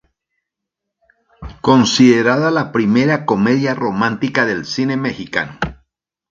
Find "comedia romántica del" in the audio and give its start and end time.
3.27-4.65